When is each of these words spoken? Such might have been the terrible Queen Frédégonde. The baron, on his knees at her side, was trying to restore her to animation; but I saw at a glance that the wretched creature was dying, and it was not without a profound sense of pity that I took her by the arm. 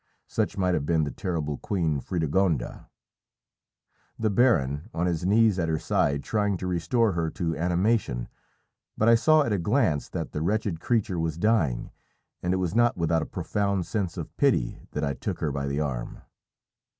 Such 0.25 0.57
might 0.57 0.73
have 0.73 0.83
been 0.87 1.03
the 1.03 1.11
terrible 1.11 1.59
Queen 1.59 2.01
Frédégonde. 2.01 2.87
The 4.17 4.29
baron, 4.31 4.89
on 4.95 5.05
his 5.05 5.27
knees 5.27 5.59
at 5.59 5.69
her 5.69 5.77
side, 5.77 6.21
was 6.21 6.27
trying 6.27 6.57
to 6.57 6.65
restore 6.65 7.11
her 7.11 7.29
to 7.29 7.55
animation; 7.55 8.27
but 8.97 9.07
I 9.07 9.13
saw 9.13 9.43
at 9.43 9.53
a 9.53 9.59
glance 9.59 10.09
that 10.09 10.31
the 10.31 10.41
wretched 10.41 10.79
creature 10.79 11.19
was 11.19 11.37
dying, 11.37 11.91
and 12.41 12.51
it 12.51 12.57
was 12.57 12.73
not 12.73 12.97
without 12.97 13.21
a 13.21 13.27
profound 13.27 13.85
sense 13.85 14.17
of 14.17 14.35
pity 14.37 14.79
that 14.93 15.03
I 15.03 15.13
took 15.13 15.37
her 15.39 15.51
by 15.51 15.67
the 15.67 15.79
arm. 15.81 16.23